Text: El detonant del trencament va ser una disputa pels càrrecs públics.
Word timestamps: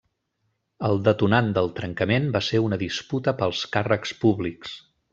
El 0.87 1.01
detonant 1.07 1.51
del 1.59 1.69
trencament 1.81 2.27
va 2.39 2.43
ser 2.49 2.65
una 2.71 2.83
disputa 2.87 3.37
pels 3.45 3.63
càrrecs 3.79 4.19
públics. 4.27 4.77